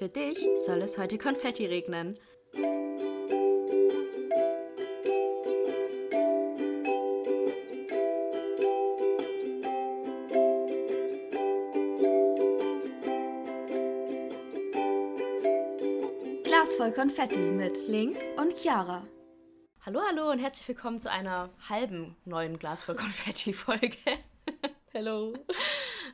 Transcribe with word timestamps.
Für 0.00 0.08
dich 0.08 0.38
soll 0.64 0.80
es 0.80 0.96
heute 0.96 1.18
Konfetti 1.18 1.66
regnen. 1.66 2.16
Glas 16.44 16.72
voll 16.78 16.92
Konfetti 16.92 17.38
mit 17.38 17.76
Link 17.86 18.16
und 18.38 18.56
Chiara. 18.56 19.06
Hallo, 19.84 20.00
hallo 20.08 20.30
und 20.30 20.38
herzlich 20.38 20.66
willkommen 20.66 20.98
zu 20.98 21.10
einer 21.10 21.50
halben 21.68 22.16
neuen 22.24 22.58
Glas 22.58 22.82
voll 22.82 22.94
Konfetti-Folge. 22.96 23.98
Hello. 24.92 25.34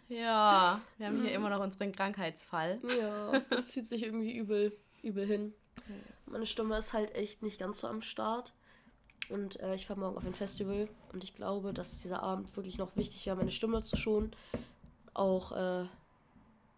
Ja, 0.08 0.80
wir 0.98 1.06
haben 1.06 1.22
hier 1.22 1.32
immer 1.32 1.50
noch 1.50 1.60
unseren 1.60 1.92
Krankheitsfall. 1.92 2.80
Ja, 2.98 3.40
das 3.50 3.70
zieht 3.70 3.88
sich 3.88 4.04
irgendwie 4.04 4.36
übel, 4.36 4.76
übel 5.02 5.26
hin. 5.26 5.52
Meine 6.26 6.46
Stimme 6.46 6.76
ist 6.78 6.92
halt 6.92 7.14
echt 7.14 7.42
nicht 7.42 7.58
ganz 7.58 7.80
so 7.80 7.88
am 7.88 8.02
Start. 8.02 8.52
Und 9.28 9.58
äh, 9.60 9.74
ich 9.74 9.86
fahre 9.86 9.98
morgen 9.98 10.16
auf 10.16 10.24
ein 10.24 10.34
Festival 10.34 10.88
und 11.12 11.24
ich 11.24 11.34
glaube, 11.34 11.72
dass 11.72 12.00
dieser 12.00 12.22
Abend 12.22 12.54
wirklich 12.56 12.78
noch 12.78 12.94
wichtig 12.96 13.26
wäre, 13.26 13.36
meine 13.36 13.50
Stimme 13.50 13.82
zu 13.82 13.96
schonen. 13.96 14.36
Auch, 15.14 15.52
äh, 15.52 15.86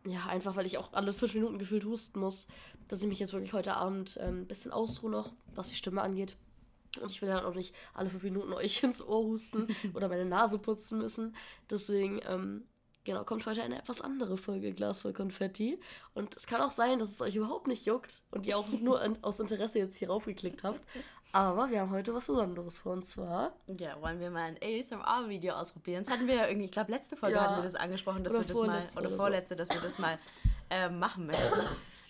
ja, 0.07 0.27
einfach 0.29 0.57
weil 0.57 0.65
ich 0.65 0.79
auch 0.79 0.93
alle 0.93 1.13
fünf 1.13 1.35
Minuten 1.35 1.59
gefühlt 1.59 1.85
husten 1.85 2.21
muss, 2.21 2.47
dass 2.89 3.03
ich 3.03 3.09
mich 3.09 3.19
jetzt 3.19 3.35
wirklich 3.35 3.53
heute 3.53 3.77
Abend 3.77 4.17
äh, 4.17 4.29
ein 4.29 4.47
bisschen 4.47 4.73
ausruhe 4.73 5.11
noch, 5.11 5.33
was 5.55 5.69
die 5.69 5.77
Stimme 5.77 6.01
angeht. 6.01 6.37
Und 7.03 7.11
ich 7.13 7.21
will 7.21 7.33
halt 7.33 7.45
auch 7.45 7.55
nicht 7.55 7.75
alle 7.93 8.09
fünf 8.09 8.23
Minuten 8.23 8.53
euch 8.55 8.83
ins 8.83 9.07
Ohr 9.07 9.25
husten 9.25 9.69
oder 9.93 10.09
meine 10.09 10.25
Nase 10.25 10.59
putzen 10.59 10.99
müssen. 10.99 11.37
Deswegen, 11.69 12.21
ähm, 12.27 12.65
genau, 13.09 13.25
kommt 13.25 13.47
heute 13.47 13.63
eine 13.63 13.79
etwas 13.79 14.01
andere 14.01 14.37
Folge 14.37 14.73
Glas 14.73 15.03
voll 15.03 15.13
Konfetti. 15.13 15.81
Und 16.15 16.37
es 16.37 16.47
kann 16.47 16.61
auch 16.61 16.71
sein, 16.71 16.99
dass 16.99 17.11
es 17.11 17.21
euch 17.21 17.35
überhaupt 17.37 17.67
nicht 17.67 17.87
juckt 17.87 18.23
und 18.31 18.47
ihr 18.47 18.57
auch 18.59 18.69
nur 18.69 19.01
an, 19.01 19.17
aus 19.23 19.41
Interesse 19.41 19.79
jetzt 19.79 19.97
hier 19.97 20.09
raufgeklickt 20.09 20.63
habt. 20.63 20.81
Aber 21.33 21.71
wir 21.71 21.81
haben 21.81 21.91
heute 21.91 22.15
was 22.15 22.27
Besonderes 22.27 22.79
vor. 22.79 22.93
Und 22.93 23.07
zwar, 23.07 23.53
Ja, 23.67 24.01
wollen 24.01 24.19
wir 24.21 24.31
mal 24.31 24.43
ein 24.45 24.59
ASMR-Video 24.63 25.55
ausprobieren? 25.55 26.05
Das 26.05 26.13
hatten 26.13 26.27
wir 26.27 26.35
ja 26.37 26.47
irgendwie, 26.47 26.67
ich 26.67 26.71
glaube, 26.73 26.91
letzte 26.91 27.17
Folge 27.17 27.37
Ja. 27.37 27.43
hatten 27.43 27.57
wir 27.57 27.63
das 27.65 27.75
angesprochen, 27.75 28.25
dass 28.25 28.33
Oder 28.35 28.43
wir 28.43 28.49
das 28.49 28.57
mal, 28.59 28.65
vorletzte 28.67 28.99
oder 28.99 29.09
oder 29.09 29.17
so. 29.17 29.23
vorletzte, 29.23 29.57
dass 29.57 29.69
wir 29.71 29.81
das 29.81 29.99
mal 29.99 30.17
ähm, 30.71 30.99
machen 30.99 31.27
möchten. 31.27 31.61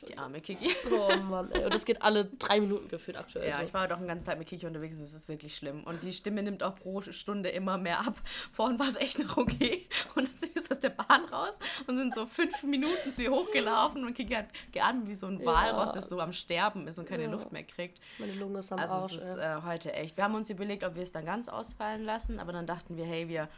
Die 0.06 0.16
arme 0.16 0.40
Kiki. 0.40 0.68
oh 0.90 1.16
Mann, 1.22 1.50
ey, 1.52 1.64
und 1.64 1.74
das 1.74 1.84
geht 1.84 2.02
alle 2.02 2.26
drei 2.26 2.60
Minuten 2.60 2.88
gefühlt 2.88 3.16
aktuell. 3.16 3.48
Ja, 3.48 3.58
so. 3.58 3.62
ich 3.64 3.74
war 3.74 3.84
auch 3.92 3.98
den 3.98 4.06
ganzen 4.06 4.24
Tag 4.24 4.38
mit 4.38 4.46
Kiki 4.48 4.66
unterwegs, 4.66 4.98
es 5.00 5.12
ist 5.12 5.28
wirklich 5.28 5.56
schlimm. 5.56 5.82
Und 5.84 6.02
die 6.04 6.12
Stimme 6.12 6.42
nimmt 6.42 6.62
auch 6.62 6.76
pro 6.76 7.00
Stunde 7.00 7.48
immer 7.48 7.78
mehr 7.78 8.00
ab. 8.00 8.14
Vorhin 8.52 8.78
war 8.78 8.88
es 8.88 8.96
echt 8.96 9.18
noch 9.18 9.36
okay. 9.36 9.88
Und 10.14 10.28
dann 10.28 10.38
sind 10.38 10.54
wir 10.54 10.62
aus 10.70 10.80
der 10.80 10.90
Bahn 10.90 11.24
raus 11.32 11.58
und 11.86 11.96
sind 11.96 12.14
so 12.14 12.26
fünf 12.26 12.62
Minuten 12.62 13.12
zu 13.14 13.22
ihr 13.22 13.30
hochgelaufen 13.30 14.04
und 14.04 14.14
Kiki 14.14 14.34
hat 14.34 14.46
geatmet 14.72 15.08
wie 15.08 15.14
so 15.14 15.26
ein 15.26 15.40
Ja. 15.40 15.46
Walross, 15.46 15.92
das 15.92 16.08
so 16.08 16.20
am 16.20 16.32
Sterben 16.32 16.86
ist 16.86 16.98
und 16.98 17.08
keine 17.08 17.24
Ja. 17.24 17.30
Luft 17.30 17.50
mehr 17.52 17.64
kriegt. 17.64 17.98
Meine 18.18 18.34
Lunge 18.34 18.58
ist 18.60 18.70
am 18.72 18.78
Also 18.78 18.94
Arsch. 18.94 19.14
es 19.14 19.22
ist 19.22 19.36
äh, 19.36 19.56
heute 19.64 19.92
echt. 19.94 20.16
Wir 20.16 20.24
haben 20.24 20.34
uns 20.34 20.50
überlegt, 20.50 20.84
ob 20.84 20.94
wir 20.94 21.02
es 21.02 21.12
dann 21.12 21.24
ganz 21.24 21.48
ausfallen 21.48 22.04
lassen, 22.04 22.38
aber 22.38 22.52
dann 22.52 22.66
dachten 22.66 22.96
wir, 22.96 23.04
hey, 23.06 23.28
wir 23.28 23.48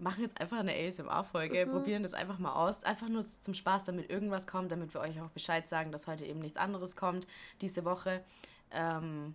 machen 0.00 0.22
jetzt 0.22 0.40
einfach 0.40 0.58
eine 0.58 0.72
ASMR-Folge, 0.74 1.66
Mhm. 1.66 1.70
probieren 1.70 2.02
das 2.02 2.14
einfach 2.14 2.38
mal 2.38 2.52
aus. 2.54 2.84
Einfach 2.84 3.08
nur 3.08 3.22
zum 3.22 3.54
Spaß, 3.54 3.84
damit 3.84 4.10
irgendwas 4.10 4.46
kommt, 4.46 4.72
damit 4.72 4.94
wir 4.94 5.00
euch 5.00 5.20
auch 5.20 5.30
Bescheid 5.30 5.68
sagen, 5.68 5.92
dass 5.92 6.06
heute 6.06 6.24
eben 6.24 6.40
nichts 6.40 6.58
anderes 6.58 6.96
kommt 6.96 7.26
diese 7.60 7.84
Woche. 7.84 8.22
Ähm, 8.72 9.34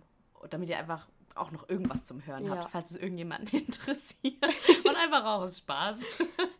damit 0.50 0.68
ihr 0.68 0.78
einfach 0.78 1.06
auch 1.36 1.50
noch 1.50 1.68
irgendwas 1.68 2.04
zum 2.04 2.24
Hören 2.26 2.44
Ja. 2.46 2.56
habt, 2.56 2.70
falls 2.72 2.90
es 2.92 2.96
irgendjemanden 2.96 3.58
interessiert. 3.66 4.36
und 4.84 4.96
einfach 4.96 5.24
auch 5.24 5.42
aus 5.42 5.58
Spaß. 5.58 5.98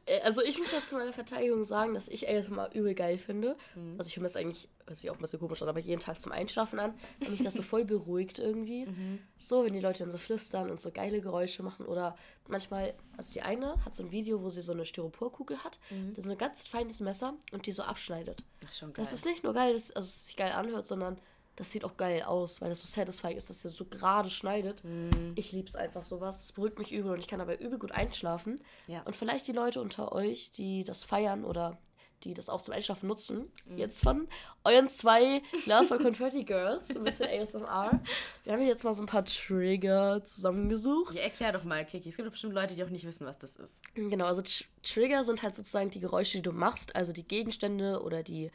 Äh, 0.07 0.21
Also 0.23 0.43
ich 0.43 0.59
muss 0.59 0.71
ja 0.73 0.85
zu 0.85 0.97
meiner 0.97 1.13
Verteidigung 1.13 1.65
sagen, 1.65 1.95
dass 1.95 2.09
ich 2.09 2.29
ASMR 2.29 2.75
übel 2.75 2.95
geil 2.95 3.19
finde. 3.19 3.57
Mhm. 3.75 3.95
Also 3.99 4.09
ich 4.09 4.17
höre 4.17 4.23
mir 4.23 4.29
das 4.29 4.37
eigentlich, 4.37 4.69
hört 4.87 4.97
sich 4.99 5.11
auch 5.11 5.15
ein 5.15 5.21
bisschen 5.21 5.41
komisch 5.41 5.63
an, 5.63 5.69
aber 5.69 5.81
jeden 5.81 6.01
Tag 6.01 6.21
zum 6.21 6.33
Einschlafen 6.33 6.79
an, 6.79 6.95
weil 7.21 7.31
mich 7.31 7.43
das 7.43 7.55
so 7.55 7.63
voll 7.63 7.85
beruhigt 7.85 8.39
irgendwie. 8.39 8.87
Mhm. 8.97 9.19
So, 9.37 9.65
wenn 9.65 9.73
die 9.73 9.81
Leute 9.81 10.01
dann 10.01 10.11
so 10.11 10.19
flüstern 10.19 10.71
und 10.71 10.81
so 10.81 10.91
geile 10.91 11.21
Geräusche 11.21 11.63
machen 11.63 11.87
oder 11.87 12.17
manchmal, 12.49 12.95
also 13.17 13.33
die 13.33 13.43
eine 13.43 13.85
hat 13.85 13.95
so 13.97 14.03
ein 14.05 14.11
Video, 14.11 14.43
wo 14.43 14.49
sie 14.49 14.63
so 14.63 14.73
eine 14.73 14.87
Styroporkugel 14.87 15.63
hat, 15.65 15.79
das 16.15 16.25
ist 16.25 16.31
ein 16.31 16.39
ganz 16.39 16.67
feines 16.67 17.01
Messer 17.01 17.35
und 17.53 17.67
die 17.67 17.73
so 17.73 17.83
abschneidet. 17.83 18.43
Das 18.61 18.71
ist 18.71 18.79
schon 18.79 18.93
geil. 18.93 19.05
Das 19.05 19.13
ist 19.13 19.25
nicht 19.27 19.43
nur 19.45 19.53
geil, 19.55 19.73
dass, 19.73 19.91
also 19.93 20.07
es 20.07 20.27
sich 20.27 20.37
geil 20.37 20.53
anhört, 20.53 20.87
sondern 20.87 21.19
das 21.57 21.73
sieht 21.73 21.85
auch 21.85 21.97
geil 21.97 22.23
aus, 22.23 22.61
weil 22.61 22.69
das 22.69 22.81
so 22.81 22.87
satisfying 22.87 23.37
ist, 23.37 23.49
dass 23.51 23.65
er 23.65 23.71
so 23.71 23.87
gerade 23.87 24.31
schneidet. 24.31 24.85
Mhm. 24.85 25.33
Ich 25.37 25.53
lieb's 25.53 25.75
einfach 25.75 26.03
sowas. 26.05 26.43
Das 26.43 26.53
beruhigt 26.53 26.79
mich 26.79 26.93
übel 26.93 27.11
und 27.13 27.19
ich 27.19 27.29
kann 27.29 27.39
dabei 27.39 27.57
übel 27.57 27.79
gut 27.79 27.93
einschlafen. 27.93 28.61
Ja. 28.87 29.03
Und 29.03 29.17
vielleicht 29.17 29.47
die 29.49 29.53
Leute 29.53 29.81
unter 29.81 30.13
euch, 30.13 30.51
die 30.53 30.85
das 30.85 31.03
feiern 31.05 31.45
oder 31.45 31.79
die 32.25 32.33
das 32.33 32.49
auch 32.49 32.63
zum 32.63 32.73
Einschlafen 32.73 33.09
nutzen, 33.09 33.53
Mhm. 33.67 33.77
jetzt 33.77 34.03
von 34.03 34.27
euren 34.65 34.89
zwei 34.89 35.43
Glas 35.65 35.89
voll 35.89 35.99
Confetti 35.99 36.45
Girls, 36.45 36.97
ein 36.97 37.05
bisschen 37.05 37.27
ASMR. 37.31 38.01
Wir 38.45 38.53
haben 38.55 38.61
hier 38.61 38.69
jetzt 38.71 38.85
mal 38.85 38.95
so 38.95 39.03
ein 39.03 39.07
paar 39.07 39.25
Trigger 39.27 40.25
zusammengesucht. 40.25 41.15
ja, 41.15 41.23
erklär 41.23 41.53
doch 41.53 41.65
mal, 41.65 41.85
Kiki. 41.85 42.09
Es 42.09 42.17
gibt 42.17 42.27
doch 42.27 42.33
bestimmt 42.33 42.55
Leute, 42.55 42.75
die 42.75 42.83
auch 42.85 42.89
nicht 42.91 43.07
wissen, 43.07 43.27
was 43.27 43.39
das 43.39 43.57
ist. 43.57 43.83
Genau, 43.95 44.25
also 44.25 44.41
Tr- 44.41 44.65
Trigger 44.83 45.25
sind 45.25 45.43
halt 45.43 45.55
sozusagen 45.55 45.91
die 45.91 46.01
Geräusche, 46.01 46.39
die 46.39 46.43
du 46.43 46.53
machst, 46.53 46.97
also 46.97 47.13
die 47.13 47.27
Gegenstände 47.27 48.03
oder 48.03 48.23
die 48.23 48.51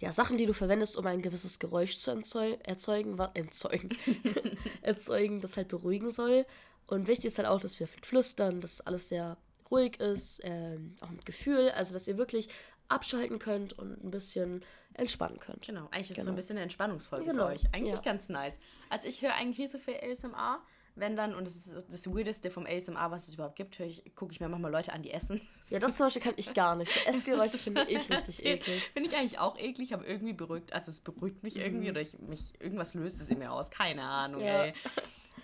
ja, 0.00 0.12
Sachen, 0.12 0.36
die 0.38 0.46
du 0.46 0.54
verwendest, 0.54 0.96
um 0.96 1.06
ein 1.06 1.22
gewisses 1.22 1.58
Geräusch 1.58 1.98
zu 2.00 2.10
erzeugen, 2.10 3.18
entzeugen, 3.34 3.90
erzeugen, 4.82 5.40
das 5.40 5.56
halt 5.56 5.68
beruhigen 5.68 6.10
soll. 6.10 6.46
Und 6.86 7.06
wichtig 7.06 7.26
ist 7.26 7.38
halt 7.38 7.46
auch, 7.48 7.60
dass 7.60 7.78
wir 7.78 7.86
viel 7.86 8.02
flüstern, 8.02 8.60
dass 8.60 8.80
alles 8.80 9.08
sehr 9.08 9.36
ruhig 9.70 10.00
ist, 10.00 10.40
ähm, 10.42 10.94
auch 11.00 11.10
mit 11.10 11.24
Gefühl, 11.26 11.70
also 11.70 11.92
dass 11.92 12.08
ihr 12.08 12.16
wirklich 12.18 12.48
abschalten 12.88 13.38
könnt 13.38 13.78
und 13.78 14.02
ein 14.02 14.10
bisschen 14.10 14.64
entspannen 14.94 15.38
könnt. 15.38 15.64
Genau, 15.66 15.86
eigentlich 15.92 16.10
ist 16.10 16.18
es 16.18 16.24
so 16.24 16.30
Genau. 16.30 16.32
ein 16.32 16.36
bisschen 16.36 16.56
eine 16.56 16.64
Entspannungsfolge 16.64 17.26
Genau, 17.26 17.46
für 17.46 17.52
euch. 17.54 17.72
Eigentlich 17.72 17.94
ja. 17.94 18.00
ganz 18.00 18.28
nice. 18.28 18.58
Also 18.88 19.06
ich 19.06 19.22
höre 19.22 19.34
eigentlich 19.34 19.58
nicht 19.58 19.70
so 19.70 19.78
viel 19.78 19.94
ASMR, 20.02 20.60
wenn 21.00 21.16
dann, 21.16 21.34
und 21.34 21.46
das 21.46 21.56
ist 21.66 21.86
das 21.88 22.06
Weirdeste 22.14 22.50
vom 22.50 22.66
ASMR, 22.66 23.10
was 23.10 23.26
es 23.28 23.34
überhaupt 23.34 23.56
gibt, 23.56 23.78
höre 23.78 23.86
ich, 23.86 24.14
gucke 24.14 24.32
ich 24.32 24.40
mir 24.40 24.48
manchmal 24.48 24.70
Leute 24.70 24.92
an, 24.92 25.02
die 25.02 25.10
essen. 25.10 25.40
Ja, 25.70 25.78
das 25.80 25.96
zum 25.96 26.06
Beispiel 26.06 26.22
kann 26.22 26.34
ich 26.36 26.54
gar 26.54 26.76
nicht. 26.76 26.92
So 26.92 27.00
Essgeräusche 27.06 27.58
finde 27.58 27.84
ich 27.88 28.08
richtig 28.10 28.44
eklig. 28.46 28.82
Finde 28.92 29.08
ich 29.08 29.16
eigentlich 29.16 29.38
auch 29.38 29.58
eklig, 29.58 29.92
aber 29.94 30.06
irgendwie 30.06 30.32
beruhigt, 30.34 30.72
also 30.72 30.90
es 30.90 31.00
beruhigt 31.00 31.42
mich 31.42 31.56
irgendwie 31.56 31.90
oder 31.90 32.00
ich, 32.00 32.18
mich, 32.20 32.52
irgendwas 32.60 32.94
löst 32.94 33.20
es 33.20 33.28
in 33.30 33.38
mir 33.38 33.50
aus, 33.52 33.70
keine 33.70 34.02
Ahnung, 34.02 34.42
Mhm. 34.42 34.46
Ja. 34.46 34.64
ey. 34.64 34.74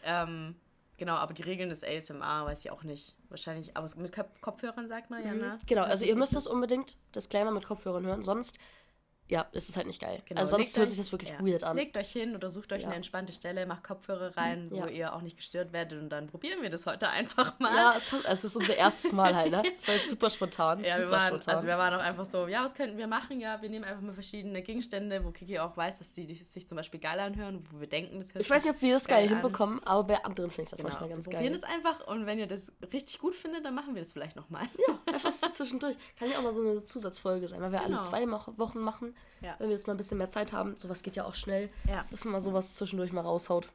Ähm, 0.05 0.55
genau, 0.97 1.15
aber 1.15 1.33
die 1.35 1.43
Regeln 1.43 1.69
des 1.69 1.83
ASMR 1.85 2.45
weiß 2.47 2.65
ich 2.65 2.71
auch 2.71 2.83
nicht. 2.85 3.15
Wahrscheinlich, 3.29 3.77
aber 3.77 3.89
mit 3.97 4.15
Kop- 4.15 4.41
Kopfhörern 4.41 4.89
sagt 4.89 5.11
man 5.11 5.25
ja, 5.25 5.35
ne? 5.35 5.59
Genau, 5.67 5.83
also 5.83 6.05
ihr 6.05 6.17
müsst 6.17 6.37
das 6.37 6.47
unbedingt, 6.47 6.97
Disclaimer 7.15 7.51
mit 7.51 7.65
Kopfhörern 7.65 8.07
hören, 8.07 8.23
sonst, 8.23 8.57
ja, 9.29 9.47
ist 9.53 9.69
es 9.69 9.77
halt 9.77 9.87
nicht 9.87 10.01
geil. 10.01 10.23
Genau, 10.27 10.41
also 10.41 10.51
sonst 10.53 10.61
legt 10.67 10.77
hört 10.77 10.85
euch- 10.85 10.91
sich 10.95 10.99
das 10.99 11.13
wirklich 11.13 11.31
ja. 11.31 11.45
weird 11.45 11.65
an. 11.65 11.77
Legt 11.77 11.97
euch 11.97 12.11
hin 12.13 12.35
oder 12.37 12.49
sucht 12.49 12.73
euch 12.73 12.83
Ja. 12.83 12.87
eine 12.89 12.97
entspannte 12.97 13.33
Stelle, 13.33 13.67
macht 13.67 13.83
Kopfhörer 13.85 14.37
rein, 14.37 14.69
wo 14.71 14.77
Ja. 14.77 14.87
ihr 14.89 15.15
auch 15.15 15.21
nicht 15.23 15.37
gestört 15.37 15.73
werdet 15.73 16.01
und 16.01 16.11
dann 16.11 16.29
probieren 16.29 16.63
wir 16.63 16.71
das 16.71 16.87
heute 16.87 17.09
einfach 17.09 17.59
mal. 17.59 17.75
Ja, 17.75 17.95
es, 17.97 18.09
kommt, 18.09 18.25
es 18.25 18.45
ist 18.45 18.57
unser 18.57 18.77
erstes 18.77 19.13
Mal 19.13 19.35
halt, 19.35 19.51
ne? 19.51 19.63
Es 19.77 19.89
war 19.89 19.95
jetzt 19.97 20.09
super 20.11 20.31
spontan. 20.31 20.79
Ja, 20.85 20.97
wir 20.99 21.05
super 21.07 21.11
waren, 21.11 21.27
spontan. 21.29 21.55
also 21.55 21.67
wir 21.67 21.79
waren 21.79 21.95
auch 21.95 22.03
einfach 22.05 22.27
so, 22.27 22.47
ja, 22.47 22.63
was 22.63 22.75
könnten 22.75 22.99
wir 22.99 23.07
machen? 23.09 23.41
Ja, 23.41 23.61
wir 23.61 23.69
nehmen 23.69 23.85
einfach 23.85 24.03
mal 24.03 24.13
verschiedene 24.15 24.63
Gegenstände, 24.63 25.25
wo 25.25 25.31
Kiki 25.33 25.59
auch 25.59 25.77
weiß, 25.77 25.99
dass 25.99 26.15
sie 26.15 26.33
sich 26.33 26.69
zum 26.69 26.77
Beispiel 26.77 27.01
geil 27.01 27.19
anhören, 27.19 27.65
wo 27.73 27.81
wir 27.81 27.89
denken, 27.89 28.19
das 28.19 28.33
hört 28.35 28.45
ich 28.45 28.51
weiß 28.51 28.65
nicht, 28.65 28.75
ob 28.75 28.81
wir 28.83 28.93
das 28.95 29.07
geil, 29.09 29.27
geil 29.27 29.29
hinbekommen, 29.39 29.83
aber 29.85 30.05
bei 30.05 30.25
anderen 30.25 30.51
finde 30.51 30.65
ich 30.65 30.71
das 30.71 30.79
Genau, 30.79 30.91
manchmal 30.91 31.09
ganz 31.11 31.27
wir 31.27 31.33
geil. 31.33 31.41
probieren 31.41 31.55
es 31.55 31.65
einfach 31.65 32.07
und 32.07 32.27
wenn 32.27 32.39
ihr 32.39 32.47
das 32.47 32.73
richtig 32.93 33.19
gut 33.19 33.35
findet, 33.35 33.65
dann 33.65 33.75
machen 33.75 33.95
wir 33.97 34.03
das 34.03 34.13
vielleicht 34.13 34.37
nochmal. 34.37 34.67
Ja, 34.87 35.13
einfach 35.13 35.33
zwischendurch. 35.53 35.97
Kann 36.19 36.31
ja 36.31 36.39
auch 36.39 36.43
mal 36.43 36.53
so 36.53 36.61
eine 36.61 36.83
Zusatzfolge 36.85 37.49
sein, 37.49 37.61
weil 37.61 37.73
wir 37.73 37.81
Genau. 37.81 37.97
alle 37.97 38.05
zwei 38.05 38.27
Wochen 38.31 38.81
machen. 38.81 39.16
Ja. 39.43 39.55
Wenn 39.59 39.69
wir 39.69 39.77
jetzt 39.77 39.87
mal 39.87 39.93
ein 39.95 39.99
bisschen 39.99 40.17
mehr 40.19 40.31
Zeit 40.31 40.53
haben, 40.53 40.77
sowas 40.79 41.03
geht 41.03 41.15
ja 41.15 41.25
auch 41.25 41.35
schnell, 41.35 41.69
Ja. 41.87 42.05
dass 42.11 42.25
man 42.25 42.33
mal 42.33 42.41
sowas 42.41 42.75
zwischendurch 42.75 43.13
mal 43.13 43.21
raushaut. 43.21 43.69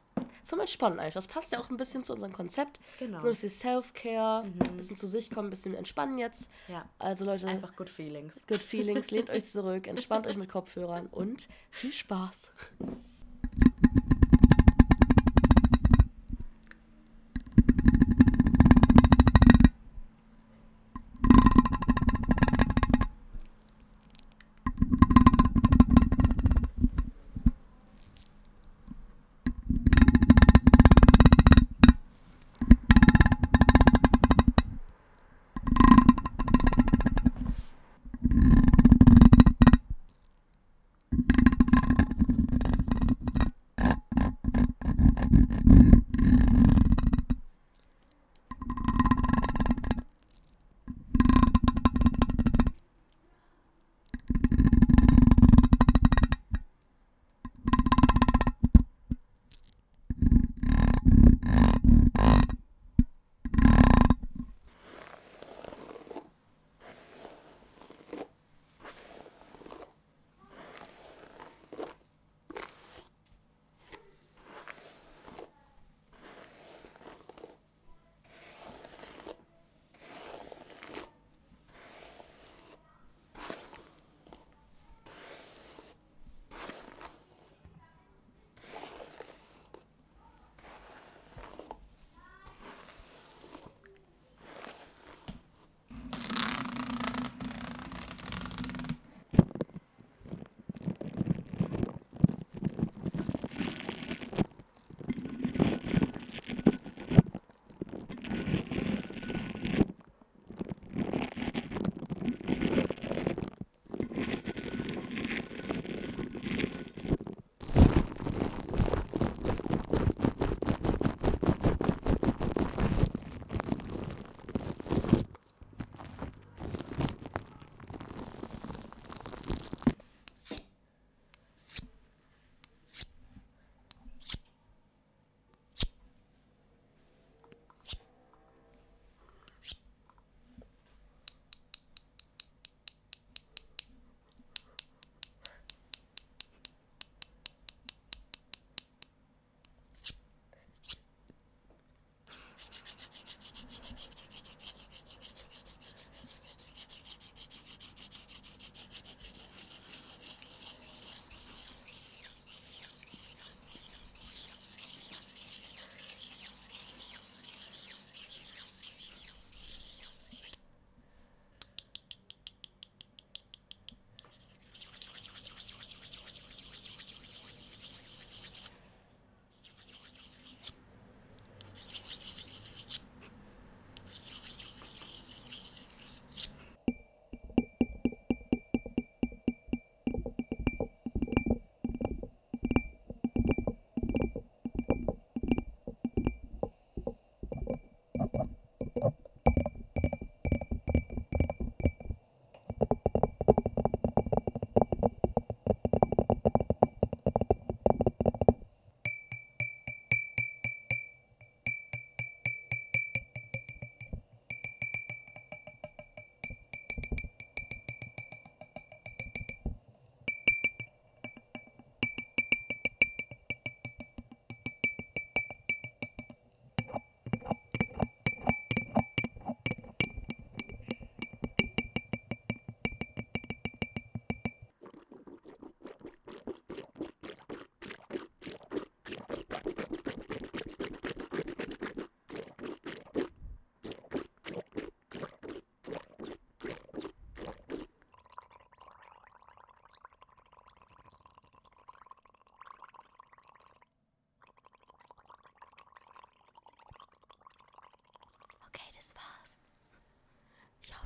Zum 0.44 0.58
Entspannen 0.58 0.98
einfach. 0.98 1.14
Das 1.14 1.28
passt 1.28 1.52
ja 1.52 1.60
auch 1.60 1.70
ein 1.70 1.76
bisschen 1.76 2.02
zu 2.02 2.12
unserem 2.12 2.32
Konzept. 2.32 2.80
Genau. 2.98 3.20
So 3.20 3.26
ein 3.28 3.30
bisschen 3.30 3.48
Self-Care, 3.48 4.42
ein 4.42 4.76
bisschen 4.76 4.96
zu 4.96 5.06
sich 5.06 5.30
kommen, 5.30 5.46
ein 5.48 5.50
bisschen 5.50 5.74
entspannen 5.74 6.18
jetzt. 6.18 6.50
Ja. 6.66 6.84
Also 6.98 7.24
Leute, 7.24 7.46
Einfach 7.46 7.76
good 7.76 7.88
feelings. 7.88 8.44
Good 8.48 8.62
Feelings, 8.62 9.10
lehnt 9.12 9.30
euch 9.30 9.44
zurück, 9.46 9.86
entspannt 9.86 10.26
euch 10.26 10.36
mit 10.36 10.48
Kopfhörern 10.48 11.06
und 11.06 11.48
viel 11.70 11.92
Spaß. 11.92 12.50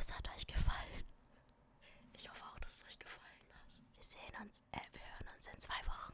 Es 0.08 0.14
hat 0.14 0.28
euch 0.36 0.46
gefallen. 0.46 1.04
Ich 2.12 2.28
hoffe 2.28 2.44
auch, 2.44 2.58
dass 2.60 2.76
es 2.76 2.84
euch 2.86 2.98
gefallen 2.98 3.48
hat. 3.50 3.96
Wir 3.96 4.04
sehen 4.04 4.40
uns, 4.40 4.60
äh, 4.70 4.78
wir 4.92 5.00
hören 5.00 5.34
uns 5.34 5.46
in 5.48 5.60
zwei 5.60 5.80
Wochen. 5.86 6.05